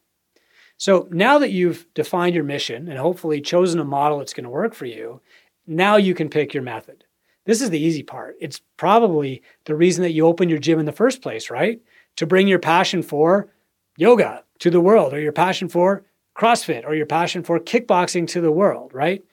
So 0.77 1.07
now 1.11 1.39
that 1.39 1.51
you've 1.51 1.85
defined 1.93 2.35
your 2.35 2.43
mission 2.43 2.87
and 2.87 2.97
hopefully 2.97 3.41
chosen 3.41 3.79
a 3.79 3.85
model 3.85 4.19
that's 4.19 4.33
going 4.33 4.43
to 4.43 4.49
work 4.49 4.75
for 4.75 4.85
you, 4.85 5.21
now 5.65 5.97
you 5.97 6.13
can 6.13 6.29
pick 6.29 6.53
your 6.53 6.63
method. 6.63 7.03
This 7.45 7.61
is 7.61 7.69
the 7.69 7.79
easy 7.79 8.03
part. 8.03 8.35
It's 8.39 8.61
probably 8.77 9.41
the 9.65 9.75
reason 9.75 10.03
that 10.03 10.11
you 10.11 10.25
opened 10.25 10.51
your 10.51 10.59
gym 10.59 10.79
in 10.79 10.85
the 10.85 10.91
first 10.91 11.21
place, 11.21 11.49
right? 11.49 11.81
To 12.17 12.27
bring 12.27 12.47
your 12.47 12.59
passion 12.59 13.01
for 13.01 13.49
yoga 13.97 14.43
to 14.59 14.69
the 14.69 14.81
world, 14.81 15.13
or 15.13 15.19
your 15.19 15.31
passion 15.31 15.69
for 15.69 16.03
CrossFit, 16.35 16.85
or 16.85 16.93
your 16.93 17.05
passion 17.05 17.43
for 17.43 17.59
kickboxing 17.59 18.27
to 18.27 18.41
the 18.41 18.51
world, 18.51 18.93
right? 18.93 19.23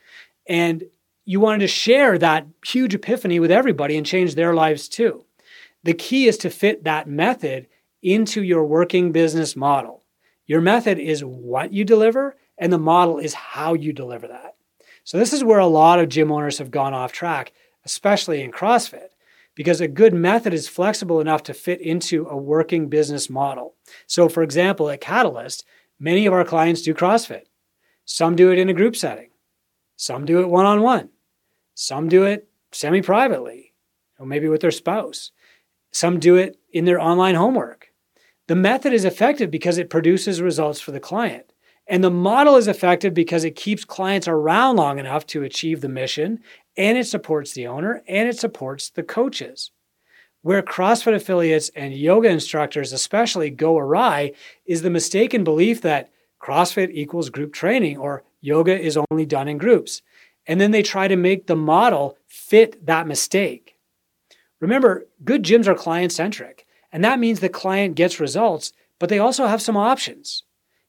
And 0.47 0.85
you 1.25 1.41
wanted 1.41 1.61
to 1.61 1.69
share 1.69 2.19
that 2.19 2.47
huge 2.65 2.95
epiphany 2.95 3.41
with 3.41 3.51
everybody 3.51 3.97
and 3.97 4.07
change 4.07 4.35
their 4.35 4.55
lives 4.55 4.89
too. 4.89 5.25
The 5.83 5.95
key 5.95 6.29
is 6.29 6.39
to 6.39 6.51
fit 6.51 6.85
that 6.85 7.09
method 7.09 7.67
into 8.03 8.43
your 8.43 8.65
working 8.65 9.13
business 9.13 9.57
model. 9.57 10.04
Your 10.47 10.61
method 10.61 10.99
is 10.99 11.25
what 11.25 11.73
you 11.73 11.85
deliver, 11.85 12.37
and 12.59 12.73
the 12.73 12.79
model 12.79 13.19
is 13.19 13.35
how 13.35 13.75
you 13.75 13.93
deliver 13.93 14.29
that. 14.29 14.57
So, 15.05 15.19
this 15.19 15.33
is 15.33 15.45
where 15.45 15.59
a 15.59 15.67
lot 15.67 15.99
of 15.99 16.09
gym 16.09 16.33
owners 16.33 16.59
have 16.59 16.71
gone 16.71 16.95
off 16.95 17.13
track, 17.13 17.53
especially 17.85 18.43
in 18.43 18.53
CrossFit, 18.53 19.09
because 19.55 19.81
a 19.81 19.89
good 19.89 20.15
method 20.15 20.55
is 20.55 20.69
flexible 20.69 21.21
enough 21.21 21.43
to 21.45 21.55
fit 21.55 21.81
into 21.81 22.27
a 22.27 22.37
working 22.37 22.89
business 22.89 23.29
model. 23.29 23.75
So, 24.07 24.29
for 24.29 24.43
example, 24.43 24.89
at 24.91 25.01
Catalyst, 25.01 25.65
many 25.99 26.27
of 26.27 26.33
our 26.33 26.45
clients 26.45 26.83
do 26.83 26.95
CrossFit. 26.95 27.45
Some 28.05 28.37
do 28.37 28.51
it 28.51 28.59
in 28.59 28.69
a 28.69 28.75
group 28.75 28.97
setting, 28.97 29.31
some 29.97 30.25
do 30.25 30.41
it 30.41 30.49
one 30.49 30.67
on 30.67 30.83
one, 30.83 31.11
some 31.75 32.09
do 32.09 32.25
it 32.25 32.49
semi 32.73 33.01
privately, 33.01 33.73
or 34.19 34.27
maybe 34.27 34.49
with 34.49 34.61
their 34.61 34.71
spouse. 34.71 35.31
Some 35.91 36.19
do 36.19 36.37
it 36.37 36.59
in 36.73 36.85
their 36.85 37.01
online 37.01 37.37
homework. 37.37 37.84
The 38.47 38.55
method 38.55 38.93
is 38.93 39.05
effective 39.05 39.51
because 39.51 39.79
it 39.79 39.89
produces 39.89 40.43
results 40.43 40.81
for 40.81 40.93
the 40.93 41.01
client. 41.01 41.53
And 41.87 42.03
the 42.03 42.11
model 42.11 42.57
is 42.57 42.69
effective 42.69 43.15
because 43.15 43.45
it 43.45 43.57
keeps 43.57 43.85
clients 43.85 44.29
around 44.29 44.77
long 44.77 44.99
enough 44.99 45.27
to 45.29 45.43
achieve 45.43 45.81
the 45.81 45.89
mission 45.89 46.41
and 46.77 46.99
it 46.99 47.07
supports 47.07 47.53
the 47.53 47.67
owner 47.67 48.03
and 48.09 48.29
it 48.29 48.39
supports 48.39 48.91
the 48.91 49.03
coaches. 49.03 49.71
Where 50.43 50.63
CrossFit 50.63 51.15
affiliates 51.15 51.71
and 51.71 51.95
yoga 51.95 52.29
instructors, 52.29 52.93
especially, 52.93 53.49
go 53.49 53.79
awry 53.79 54.33
is 54.67 54.83
the 54.83 54.91
mistaken 54.91 55.43
belief 55.43 55.81
that 55.83 56.11
CrossFit 56.43 56.91
equals 56.93 57.31
group 57.31 57.55
training 57.55 57.97
or 57.97 58.25
yoga 58.43 58.79
is 58.79 58.99
only 59.11 59.25
done 59.25 59.49
in 59.49 59.57
groups. 59.57 60.03
And 60.47 60.61
then 60.61 60.71
they 60.71 60.83
try 60.83 61.09
to 61.09 61.17
make 61.17 61.47
the 61.47 61.57
model 61.57 62.19
fit 62.27 62.85
that 62.85 63.07
mistake. 63.07 63.79
Remember, 64.61 65.07
good 65.25 65.43
gyms 65.43 65.67
are 65.67 65.75
client 65.75 66.13
centric. 66.13 66.63
And 66.95 67.05
that 67.05 67.19
means 67.19 67.41
the 67.41 67.49
client 67.49 67.97
gets 67.97 68.21
results, 68.21 68.73
but 69.01 69.09
they 69.09 69.19
also 69.19 69.49
have 69.49 69.61
some 69.61 69.77
options. 69.77 70.45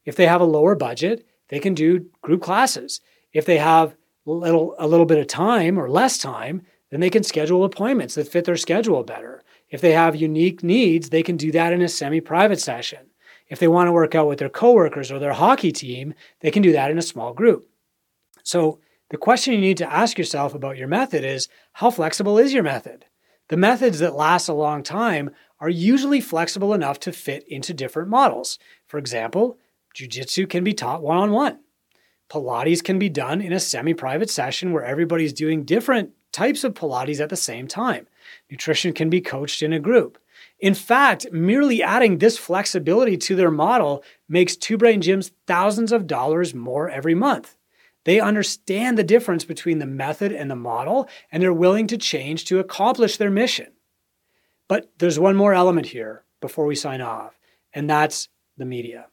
If 0.06 0.16
they 0.16 0.28
have 0.28 0.40
a 0.40 0.46
lower 0.46 0.76
budget, 0.76 1.26
they 1.50 1.58
can 1.58 1.74
do 1.74 2.06
group 2.22 2.44
classes. 2.44 3.02
If 3.34 3.46
they 3.46 3.58
have 3.58 3.96
a 4.28 4.32
little, 4.32 4.76
a 4.78 4.88
little 4.88 5.08
bit 5.08 5.18
of 5.18 5.26
time 5.26 5.80
or 5.80 5.90
less 5.90 6.20
time, 6.20 6.62
then 6.92 7.00
they 7.00 7.10
can 7.10 7.24
schedule 7.24 7.64
appointments 7.64 8.14
that 8.16 8.28
fit 8.28 8.46
their 8.46 8.56
schedule 8.56 9.02
better. 9.04 9.44
If 9.72 9.82
they 9.82 9.94
have 9.94 10.16
unique 10.16 10.62
needs, 10.62 11.10
they 11.10 11.24
can 11.24 11.38
do 11.38 11.52
that 11.54 11.74
in 11.74 11.82
a 11.82 11.90
semi 11.90 12.22
private 12.22 12.62
session. 12.62 13.08
If 13.50 13.58
they 13.58 13.68
want 13.68 13.88
to 13.88 13.92
work 13.92 14.14
out 14.14 14.28
with 14.28 14.38
their 14.38 14.48
coworkers 14.50 15.12
or 15.12 15.18
their 15.18 15.34
hockey 15.34 15.72
team, 15.72 16.14
they 16.42 16.52
can 16.52 16.62
do 16.62 16.72
that 16.74 16.92
in 16.92 17.00
a 17.00 17.02
small 17.02 17.34
group. 17.34 17.68
So, 18.44 18.80
the 19.10 19.18
question 19.18 19.54
you 19.54 19.60
need 19.60 19.78
to 19.78 19.92
ask 19.92 20.20
yourself 20.20 20.54
about 20.54 20.78
your 20.78 20.88
method 20.88 21.24
is 21.24 21.48
how 21.74 21.90
flexible 21.90 22.38
is 22.38 22.54
your 22.54 22.64
method? 22.64 23.06
The 23.50 23.58
methods 23.58 24.00
that 24.00 24.16
last 24.16 24.48
a 24.48 24.54
long 24.54 24.82
time 24.82 25.30
are 25.60 25.70
usually 25.70 26.22
flexible 26.22 26.74
enough 26.74 27.00
to 27.02 27.12
fit 27.12 27.48
into 27.48 27.74
different 27.74 28.10
models. 28.10 28.60
For 28.88 28.98
example, 28.98 29.58
jujitsu 29.96 30.50
can 30.50 30.64
be 30.64 30.74
taught 30.74 31.02
one 31.02 31.18
on 31.18 31.32
one. 31.32 31.60
Pilates 32.30 32.84
can 32.84 33.00
be 33.00 33.10
done 33.10 33.42
in 33.42 33.54
a 33.54 33.60
semi 33.60 33.94
private 33.94 34.30
session 34.30 34.74
where 34.74 34.84
everybody's 34.84 35.34
doing 35.34 35.64
different 35.64 36.12
types 36.32 36.64
of 36.64 36.74
Pilates 36.74 37.22
at 37.22 37.30
the 37.30 37.36
same 37.36 37.68
time. 37.68 38.08
Nutrition 38.50 38.94
can 38.94 39.10
be 39.10 39.22
coached 39.22 39.62
in 39.62 39.72
a 39.72 39.80
group. 39.80 40.18
In 40.60 40.74
fact, 40.74 41.32
merely 41.32 41.84
adding 41.84 42.18
this 42.18 42.38
flexibility 42.38 43.18
to 43.18 43.36
their 43.36 43.52
model 43.52 44.04
makes 44.28 44.56
Two 44.56 44.78
Brain 44.78 45.02
Gyms 45.02 45.32
thousands 45.48 45.92
of 45.92 46.08
dollars 46.08 46.54
more 46.54 46.90
every 46.90 47.16
month. 47.16 47.56
They 48.04 48.20
understand 48.20 48.98
the 48.98 49.04
difference 49.04 49.46
between 49.46 49.80
the 49.80 49.86
method 49.86 50.32
and 50.32 50.50
the 50.50 50.56
model, 50.56 51.08
and 51.32 51.42
they're 51.42 51.54
willing 51.54 51.88
to 51.88 51.98
change 51.98 52.46
to 52.46 52.60
accomplish 52.60 53.18
their 53.18 53.32
mission. 53.32 53.75
But 54.68 54.92
there's 54.98 55.20
one 55.20 55.36
more 55.36 55.54
element 55.54 55.88
here 55.88 56.24
before 56.42 56.66
we 56.66 56.76
sign 56.76 57.02
off, 57.02 57.38
and 57.74 57.90
that's 57.90 58.30
the 58.58 58.66
media. 58.66 59.08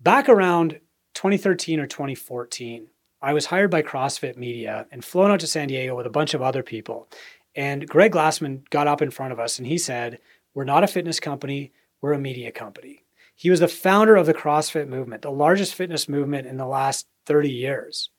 Back 0.00 0.28
around 0.28 0.80
2013 1.14 1.80
or 1.80 1.86
2014, 1.86 2.86
I 3.20 3.32
was 3.32 3.46
hired 3.46 3.70
by 3.70 3.82
CrossFit 3.82 4.36
Media 4.36 4.86
and 4.92 5.04
flown 5.04 5.32
out 5.32 5.40
to 5.40 5.48
San 5.48 5.68
Diego 5.68 5.96
with 5.96 6.06
a 6.06 6.10
bunch 6.10 6.34
of 6.34 6.42
other 6.42 6.62
people. 6.62 7.08
And 7.56 7.88
Greg 7.88 8.12
Glassman 8.12 8.68
got 8.70 8.86
up 8.86 9.02
in 9.02 9.10
front 9.10 9.32
of 9.32 9.40
us 9.40 9.58
and 9.58 9.66
he 9.66 9.76
said, 9.76 10.20
We're 10.54 10.62
not 10.62 10.84
a 10.84 10.88
fitness 10.88 11.18
company, 11.18 11.72
we're 12.00 12.12
a 12.12 12.18
media 12.18 12.52
company. 12.52 13.04
He 13.34 13.50
was 13.50 13.60
the 13.60 13.68
founder 13.68 14.14
of 14.14 14.26
the 14.26 14.34
CrossFit 14.34 14.88
movement, 14.88 15.22
the 15.22 15.30
largest 15.30 15.74
fitness 15.74 16.08
movement 16.08 16.46
in 16.46 16.56
the 16.56 16.66
last 16.66 17.06
30 17.26 17.50
years. 17.50 18.10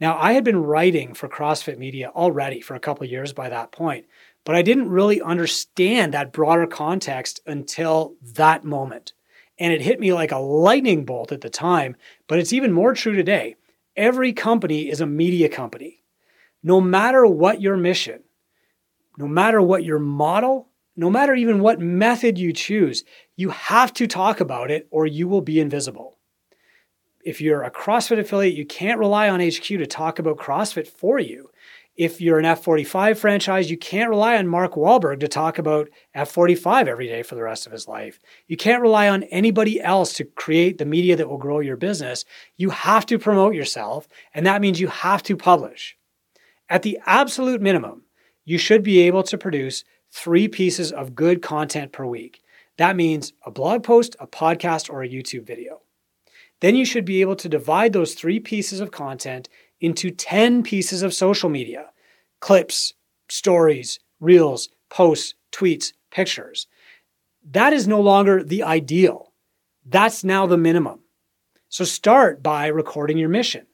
Now, 0.00 0.16
I 0.18 0.32
had 0.32 0.44
been 0.44 0.62
writing 0.62 1.12
for 1.12 1.28
CrossFit 1.28 1.76
Media 1.76 2.12
already 2.14 2.60
for 2.60 2.74
a 2.74 2.80
couple 2.80 3.04
years 3.06 3.32
by 3.32 3.48
that 3.48 3.72
point, 3.72 4.06
but 4.44 4.54
I 4.54 4.62
didn't 4.62 4.90
really 4.90 5.20
understand 5.20 6.14
that 6.14 6.32
broader 6.32 6.66
context 6.66 7.40
until 7.46 8.14
that 8.34 8.64
moment. 8.64 9.12
And 9.58 9.72
it 9.72 9.82
hit 9.82 9.98
me 9.98 10.12
like 10.12 10.30
a 10.30 10.38
lightning 10.38 11.04
bolt 11.04 11.32
at 11.32 11.40
the 11.40 11.50
time, 11.50 11.96
but 12.28 12.38
it's 12.38 12.52
even 12.52 12.72
more 12.72 12.94
true 12.94 13.16
today. 13.16 13.56
Every 13.96 14.32
company 14.32 14.88
is 14.88 15.00
a 15.00 15.06
media 15.06 15.48
company. 15.48 16.04
No 16.62 16.80
matter 16.80 17.26
what 17.26 17.60
your 17.60 17.76
mission, 17.76 18.22
no 19.16 19.26
matter 19.26 19.60
what 19.60 19.82
your 19.82 19.98
model, 19.98 20.68
no 20.94 21.10
matter 21.10 21.34
even 21.34 21.60
what 21.60 21.80
method 21.80 22.38
you 22.38 22.52
choose, 22.52 23.02
you 23.34 23.50
have 23.50 23.92
to 23.94 24.06
talk 24.06 24.40
about 24.40 24.70
it 24.70 24.86
or 24.92 25.06
you 25.06 25.26
will 25.26 25.40
be 25.40 25.58
invisible. 25.58 26.17
If 27.24 27.40
you're 27.40 27.62
a 27.62 27.70
CrossFit 27.70 28.18
affiliate, 28.18 28.54
you 28.54 28.64
can't 28.64 28.98
rely 28.98 29.28
on 29.28 29.40
HQ 29.40 29.62
to 29.62 29.86
talk 29.86 30.18
about 30.18 30.38
CrossFit 30.38 30.88
for 30.88 31.18
you 31.18 31.50
if 31.98 32.20
you're 32.20 32.38
an 32.38 32.44
F45 32.44 33.18
franchise, 33.18 33.68
you 33.68 33.76
can't 33.76 34.08
rely 34.08 34.36
on 34.36 34.46
Mark 34.46 34.74
Wahlberg 34.74 35.18
to 35.18 35.26
talk 35.26 35.58
about 35.58 35.88
F45 36.14 36.86
every 36.86 37.08
day 37.08 37.24
for 37.24 37.34
the 37.34 37.42
rest 37.42 37.66
of 37.66 37.72
his 37.72 37.88
life. 37.88 38.20
You 38.46 38.56
can't 38.56 38.80
rely 38.80 39.08
on 39.08 39.24
anybody 39.24 39.80
else 39.80 40.12
to 40.14 40.24
create 40.24 40.78
the 40.78 40.84
media 40.84 41.16
that 41.16 41.28
will 41.28 41.38
grow 41.38 41.58
your 41.58 41.76
business. 41.76 42.24
You 42.56 42.70
have 42.70 43.04
to 43.06 43.18
promote 43.18 43.56
yourself, 43.56 44.06
and 44.32 44.46
that 44.46 44.60
means 44.60 44.78
you 44.78 44.86
have 44.86 45.24
to 45.24 45.36
publish. 45.36 45.96
At 46.68 46.82
the 46.82 47.00
absolute 47.04 47.60
minimum, 47.60 48.04
you 48.44 48.58
should 48.58 48.84
be 48.84 49.00
able 49.00 49.24
to 49.24 49.36
produce 49.36 49.82
three 50.12 50.46
pieces 50.46 50.92
of 50.92 51.16
good 51.16 51.42
content 51.42 51.90
per 51.90 52.06
week. 52.06 52.42
That 52.76 52.94
means 52.94 53.32
a 53.44 53.50
blog 53.50 53.82
post, 53.82 54.14
a 54.20 54.28
podcast, 54.28 54.88
or 54.88 55.02
a 55.02 55.08
YouTube 55.08 55.44
video. 55.44 55.80
Then 56.60 56.76
you 56.76 56.84
should 56.84 57.04
be 57.04 57.20
able 57.20 57.36
to 57.36 57.48
divide 57.48 57.92
those 57.92 58.14
three 58.14 58.40
pieces 58.40 58.80
of 58.80 58.90
content 58.90 59.48
into 59.80 60.10
10 60.10 60.62
pieces 60.62 61.02
of 61.02 61.14
social 61.14 61.48
media 61.48 61.90
clips, 62.40 62.92
stories, 63.28 63.98
reels, 64.20 64.68
posts, 64.90 65.34
tweets, 65.52 65.92
pictures. 66.10 66.66
That 67.50 67.72
is 67.72 67.88
no 67.88 68.00
longer 68.00 68.42
the 68.42 68.62
ideal. 68.62 69.32
That's 69.84 70.22
now 70.22 70.46
the 70.46 70.56
minimum. 70.56 71.00
So 71.68 71.84
start 71.84 72.42
by 72.42 72.68
recording 72.68 73.18
your 73.18 73.28
mission. 73.28 73.66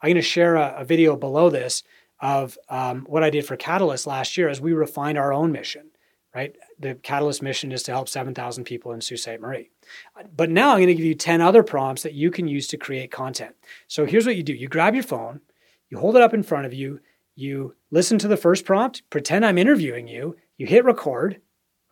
I'm 0.00 0.08
going 0.08 0.16
to 0.16 0.22
share 0.22 0.56
a, 0.56 0.76
a 0.78 0.84
video 0.84 1.16
below 1.16 1.50
this 1.50 1.82
of 2.20 2.58
um, 2.68 3.06
what 3.08 3.22
I 3.22 3.30
did 3.30 3.46
for 3.46 3.56
Catalyst 3.56 4.06
last 4.06 4.36
year 4.36 4.48
as 4.48 4.60
we 4.60 4.72
refined 4.72 5.18
our 5.18 5.32
own 5.32 5.52
mission, 5.52 5.90
right? 6.38 6.56
The 6.78 6.94
Catalyst 6.94 7.42
mission 7.42 7.72
is 7.72 7.82
to 7.82 7.90
help 7.90 8.08
7,000 8.08 8.62
people 8.62 8.92
in 8.92 9.00
Sault 9.00 9.18
Ste. 9.18 9.40
Marie. 9.40 9.70
But 10.36 10.50
now 10.50 10.70
I'm 10.70 10.76
going 10.78 10.86
to 10.86 10.94
give 10.94 11.04
you 11.04 11.16
10 11.16 11.40
other 11.40 11.64
prompts 11.64 12.04
that 12.04 12.14
you 12.14 12.30
can 12.30 12.46
use 12.46 12.68
to 12.68 12.76
create 12.76 13.10
content. 13.10 13.56
So 13.88 14.06
here's 14.06 14.24
what 14.24 14.36
you 14.36 14.44
do 14.44 14.52
you 14.52 14.68
grab 14.68 14.94
your 14.94 15.02
phone, 15.02 15.40
you 15.90 15.98
hold 15.98 16.14
it 16.14 16.22
up 16.22 16.34
in 16.34 16.44
front 16.44 16.64
of 16.64 16.72
you, 16.72 17.00
you 17.34 17.74
listen 17.90 18.18
to 18.18 18.28
the 18.28 18.36
first 18.36 18.64
prompt, 18.64 19.02
pretend 19.10 19.44
I'm 19.44 19.58
interviewing 19.58 20.06
you, 20.06 20.36
you 20.56 20.66
hit 20.68 20.84
record, 20.84 21.40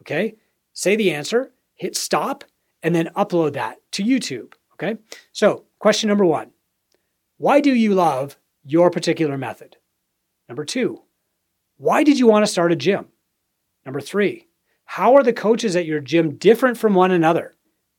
okay? 0.02 0.36
Say 0.72 0.94
the 0.94 1.12
answer, 1.12 1.52
hit 1.74 1.96
stop, 1.96 2.44
and 2.84 2.94
then 2.94 3.10
upload 3.16 3.54
that 3.54 3.78
to 3.92 4.04
YouTube, 4.04 4.52
okay? 4.74 4.96
So, 5.32 5.64
question 5.80 6.06
number 6.06 6.24
one 6.24 6.52
Why 7.38 7.60
do 7.60 7.74
you 7.74 7.94
love 7.94 8.38
your 8.62 8.92
particular 8.92 9.36
method? 9.36 9.76
Number 10.48 10.64
two, 10.64 11.02
why 11.78 12.04
did 12.04 12.20
you 12.20 12.28
want 12.28 12.46
to 12.46 12.52
start 12.52 12.70
a 12.70 12.76
gym? 12.76 13.08
Number 13.86 14.00
three, 14.00 14.48
How 14.84 15.14
are 15.14 15.22
the 15.22 15.32
coaches 15.32 15.74
at 15.76 15.86
your 15.86 16.00
gym 16.00 16.36
different 16.36 16.76
from 16.76 16.94
one 16.94 17.12
another? 17.12 17.54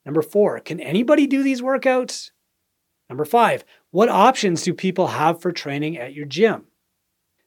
Number 0.06 0.22
four, 0.22 0.60
can 0.60 0.80
anybody 0.80 1.26
do 1.28 1.44
these 1.44 1.62
workouts? 1.62 2.32
Number 3.10 3.26
five, 3.26 3.66
what 3.92 4.10
options 4.10 4.62
do 4.62 4.74
people 4.74 5.08
have 5.08 5.42
for 5.42 5.52
training 5.52 5.98
at 5.98 6.14
your 6.14 6.26
gym? 6.26 6.66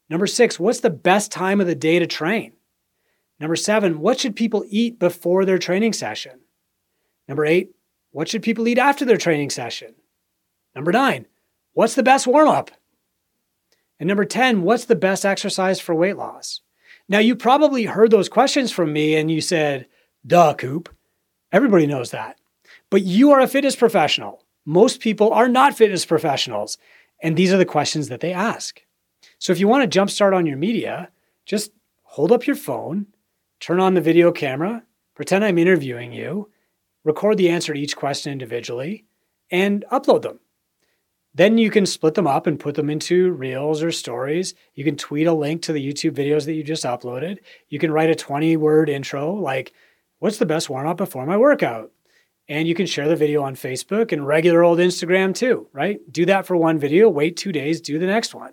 Number 0.08 0.26
six, 0.26 0.58
what's 0.58 0.80
the 0.80 0.90
best 0.90 1.30
time 1.30 1.60
of 1.60 1.66
the 1.66 1.74
day 1.74 1.98
to 1.98 2.06
train? 2.06 2.54
Number 3.38 3.56
seven, 3.56 4.00
what 4.00 4.18
should 4.18 4.36
people 4.36 4.64
eat 4.68 4.98
before 4.98 5.44
their 5.44 5.58
training 5.58 5.92
session? 5.92 6.40
Number 7.28 7.46
eight, 7.46 7.70
what 8.10 8.28
should 8.28 8.42
people 8.42 8.66
eat 8.68 8.78
after 8.78 9.04
their 9.04 9.16
training 9.16 9.50
session? 9.50 9.94
Number 10.74 10.92
nine, 10.92 11.26
what's 11.72 11.94
the 11.94 12.02
best 12.02 12.26
warm 12.26 12.48
up? 12.48 12.70
And 13.98 14.08
number 14.08 14.24
10, 14.24 14.62
what's 14.62 14.86
the 14.86 14.96
best 14.96 15.26
exercise 15.26 15.78
for 15.78 15.94
weight 15.94 16.16
loss? 16.16 16.62
Now, 17.10 17.18
you 17.18 17.34
probably 17.34 17.86
heard 17.86 18.12
those 18.12 18.28
questions 18.28 18.70
from 18.70 18.92
me 18.92 19.16
and 19.16 19.28
you 19.28 19.40
said, 19.40 19.88
duh, 20.24 20.54
Coop. 20.54 20.88
Everybody 21.50 21.88
knows 21.88 22.12
that. 22.12 22.38
But 22.88 23.02
you 23.02 23.32
are 23.32 23.40
a 23.40 23.48
fitness 23.48 23.74
professional. 23.74 24.44
Most 24.64 25.00
people 25.00 25.32
are 25.32 25.48
not 25.48 25.76
fitness 25.76 26.06
professionals. 26.06 26.78
And 27.20 27.36
these 27.36 27.52
are 27.52 27.58
the 27.58 27.64
questions 27.64 28.08
that 28.08 28.20
they 28.20 28.32
ask. 28.32 28.80
So 29.40 29.52
if 29.52 29.58
you 29.58 29.66
want 29.66 29.90
to 29.90 29.98
jumpstart 29.98 30.36
on 30.36 30.46
your 30.46 30.56
media, 30.56 31.10
just 31.46 31.72
hold 32.04 32.30
up 32.30 32.46
your 32.46 32.54
phone, 32.54 33.08
turn 33.58 33.80
on 33.80 33.94
the 33.94 34.00
video 34.00 34.30
camera, 34.30 34.84
pretend 35.16 35.44
I'm 35.44 35.58
interviewing 35.58 36.12
you, 36.12 36.48
record 37.02 37.38
the 37.38 37.50
answer 37.50 37.74
to 37.74 37.80
each 37.80 37.96
question 37.96 38.30
individually, 38.30 39.04
and 39.50 39.84
upload 39.90 40.22
them. 40.22 40.38
Then 41.32 41.58
you 41.58 41.70
can 41.70 41.86
split 41.86 42.14
them 42.14 42.26
up 42.26 42.46
and 42.46 42.58
put 42.58 42.74
them 42.74 42.90
into 42.90 43.30
reels 43.32 43.82
or 43.82 43.92
stories. 43.92 44.54
You 44.74 44.84
can 44.84 44.96
tweet 44.96 45.26
a 45.26 45.32
link 45.32 45.62
to 45.62 45.72
the 45.72 45.86
YouTube 45.86 46.12
videos 46.12 46.44
that 46.46 46.54
you 46.54 46.64
just 46.64 46.84
uploaded. 46.84 47.38
You 47.68 47.78
can 47.78 47.92
write 47.92 48.10
a 48.10 48.14
20 48.14 48.56
word 48.56 48.88
intro 48.88 49.32
like, 49.34 49.72
What's 50.20 50.36
the 50.36 50.46
best 50.46 50.68
warm 50.68 50.86
up 50.86 50.98
before 50.98 51.24
my 51.24 51.38
workout? 51.38 51.92
And 52.46 52.68
you 52.68 52.74
can 52.74 52.84
share 52.84 53.08
the 53.08 53.16
video 53.16 53.42
on 53.42 53.54
Facebook 53.54 54.12
and 54.12 54.26
regular 54.26 54.62
old 54.62 54.78
Instagram 54.78 55.34
too, 55.34 55.68
right? 55.72 55.98
Do 56.12 56.26
that 56.26 56.46
for 56.46 56.56
one 56.56 56.78
video, 56.78 57.08
wait 57.08 57.36
two 57.36 57.52
days, 57.52 57.80
do 57.80 57.98
the 57.98 58.06
next 58.06 58.34
one. 58.34 58.52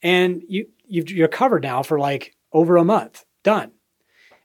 And 0.00 0.42
you, 0.48 0.66
you're 0.86 1.28
covered 1.28 1.62
now 1.62 1.82
for 1.82 1.98
like 1.98 2.34
over 2.52 2.76
a 2.78 2.84
month. 2.84 3.24
Done. 3.42 3.72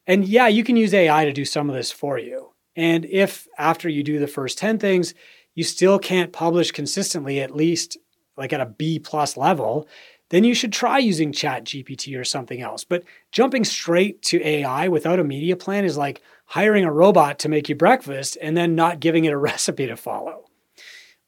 And 0.06 0.28
yeah, 0.28 0.48
you 0.48 0.64
can 0.64 0.76
use 0.76 0.94
AI 0.94 1.26
to 1.26 1.32
do 1.32 1.46
some 1.46 1.70
of 1.70 1.76
this 1.76 1.92
for 1.92 2.18
you. 2.18 2.52
And 2.76 3.06
if 3.06 3.48
after 3.58 3.88
you 3.88 4.04
do 4.04 4.20
the 4.20 4.28
first 4.28 4.58
10 4.58 4.78
things, 4.78 5.14
you 5.58 5.64
still 5.64 5.98
can't 5.98 6.32
publish 6.32 6.70
consistently, 6.70 7.42
at 7.42 7.56
least 7.56 7.98
like 8.38 8.54
at 8.54 8.62
a 8.62 8.68
B 8.68 9.00
plus 9.00 9.36
level, 9.36 9.88
then 10.30 10.44
you 10.44 10.54
should 10.54 10.72
try 10.72 11.00
using 11.00 11.32
Chat 11.32 11.64
GPT 11.64 12.16
or 12.16 12.24
something 12.24 12.62
else. 12.62 12.84
But 12.84 13.04
jumping 13.32 13.66
straight 13.66 14.22
to 14.22 14.46
AI 14.46 14.88
without 14.88 15.20
a 15.20 15.24
media 15.24 15.56
plan 15.56 15.84
is 15.84 15.98
like 15.98 16.22
hiring 16.46 16.86
a 16.86 16.92
robot 16.92 17.40
to 17.40 17.50
make 17.50 17.70
you 17.70 17.76
breakfast 17.76 18.38
and 18.40 18.56
then 18.56 18.76
not 18.76 19.00
giving 19.00 19.26
it 19.26 19.34
a 19.34 19.38
recipe 19.52 19.88
to 19.88 19.98
follow. 19.98 20.46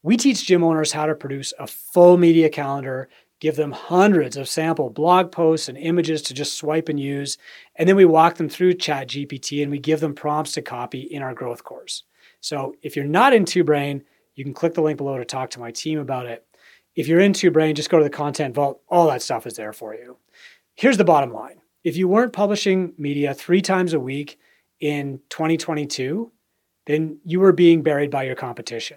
We 0.04 0.16
teach 0.16 0.46
gym 0.46 0.62
owners 0.62 0.92
how 0.92 1.06
to 1.06 1.16
produce 1.16 1.52
a 1.58 1.66
full 1.66 2.16
media 2.16 2.50
calendar, 2.50 3.08
give 3.40 3.56
them 3.56 3.72
hundreds 3.72 4.36
of 4.36 4.48
sample 4.48 4.90
blog 4.90 5.32
posts 5.32 5.68
and 5.68 5.76
images 5.76 6.22
to 6.22 6.34
just 6.34 6.52
swipe 6.52 6.88
and 6.88 7.00
use, 7.00 7.36
and 7.74 7.88
then 7.88 7.96
we 7.96 8.04
walk 8.04 8.36
them 8.36 8.48
through 8.48 8.74
Chat 8.74 9.08
GPT 9.08 9.60
and 9.60 9.72
we 9.72 9.80
give 9.80 9.98
them 9.98 10.14
prompts 10.14 10.52
to 10.52 10.62
copy 10.62 11.00
in 11.00 11.20
our 11.20 11.34
growth 11.34 11.64
course. 11.64 12.04
So 12.40 12.76
if 12.80 12.94
you're 12.94 13.04
not 13.04 13.34
in 13.34 13.44
Two 13.44 13.64
Brain, 13.64 14.04
you 14.40 14.44
can 14.44 14.54
click 14.54 14.72
the 14.72 14.80
link 14.80 14.96
below 14.96 15.18
to 15.18 15.24
talk 15.26 15.50
to 15.50 15.60
my 15.60 15.70
team 15.70 15.98
about 15.98 16.24
it. 16.24 16.46
If 16.96 17.06
you're 17.06 17.20
in 17.20 17.34
Two 17.34 17.50
Brain, 17.50 17.74
just 17.74 17.90
go 17.90 17.98
to 17.98 18.04
the 18.04 18.08
content 18.08 18.54
vault. 18.54 18.80
All 18.88 19.06
that 19.08 19.20
stuff 19.20 19.46
is 19.46 19.52
there 19.52 19.74
for 19.74 19.94
you. 19.94 20.16
Here's 20.76 20.96
the 20.96 21.04
bottom 21.04 21.30
line 21.30 21.60
if 21.84 21.98
you 21.98 22.08
weren't 22.08 22.32
publishing 22.32 22.94
media 22.96 23.34
three 23.34 23.60
times 23.60 23.92
a 23.92 24.00
week 24.00 24.38
in 24.80 25.20
2022, 25.28 26.32
then 26.86 27.18
you 27.22 27.38
were 27.38 27.52
being 27.52 27.82
buried 27.82 28.10
by 28.10 28.22
your 28.22 28.34
competition. 28.34 28.96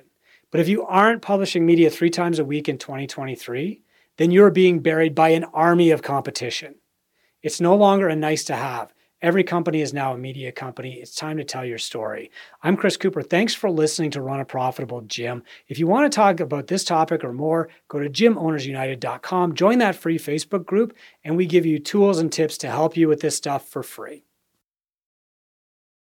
But 0.50 0.62
if 0.62 0.70
you 0.70 0.86
aren't 0.86 1.22
publishing 1.22 1.66
media 1.66 1.90
three 1.90 2.10
times 2.10 2.40
a 2.40 2.46
week 2.46 2.70
in 2.70 2.78
2023, 2.78 3.82
then 4.18 4.32
you're 4.32 4.50
being 4.50 4.80
buried 4.80 5.14
by 5.14 5.30
an 5.30 5.44
army 5.44 5.92
of 5.92 6.02
competition. 6.02 6.76
It's 7.42 7.60
no 7.60 7.76
longer 7.76 8.08
a 8.08 8.16
nice 8.16 8.46
to 8.46 8.56
have. 8.56 8.94
Every 9.24 9.46
company 9.46 9.80
is 9.80 9.94
now 9.94 10.12
a 10.12 10.18
media 10.18 10.52
company. 10.52 10.96
It's 10.96 11.16
time 11.16 11.38
to 11.38 11.46
tell 11.46 11.64
your 11.64 11.78
story. 11.78 12.30
I'm 12.62 12.76
Chris 12.76 12.98
Cooper. 12.98 13.22
Thanks 13.22 13.56
for 13.56 13.72
listening 13.72 14.12
to 14.12 14.22
Run 14.22 14.42
a 14.42 14.46
Profitable 14.46 15.00
Gym. 15.00 15.44
If 15.70 15.80
you 15.80 15.88
want 15.88 16.12
to 16.12 16.14
talk 16.14 16.42
about 16.42 16.68
this 16.68 16.84
topic 16.84 17.24
or 17.24 17.32
more, 17.32 17.70
go 17.88 18.00
to 18.00 18.10
gymownersunited.com, 18.10 19.56
join 19.56 19.78
that 19.78 19.96
free 19.96 20.20
Facebook 20.20 20.66
group, 20.66 20.94
and 21.24 21.38
we 21.38 21.46
give 21.46 21.66
you 21.66 21.80
tools 21.80 22.20
and 22.20 22.34
tips 22.34 22.58
to 22.58 22.70
help 22.70 22.98
you 22.98 23.08
with 23.08 23.22
this 23.22 23.38
stuff 23.38 23.66
for 23.70 23.82
free. 23.82 24.26